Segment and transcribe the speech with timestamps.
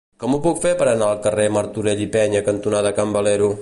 [0.21, 3.57] Com ho puc fer per anar al carrer Martorell i Peña cantonada Can Valero?